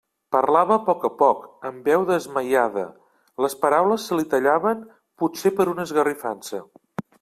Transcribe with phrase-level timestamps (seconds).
[0.35, 2.87] Parlava a poc a poc, amb veu desmaiada;
[3.47, 4.85] les paraules se li tallaven
[5.25, 6.69] potser per una esgarrifança.